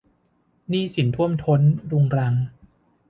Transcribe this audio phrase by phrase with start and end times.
[0.69, 2.33] หนี้สินท่วมท้นรุงรัง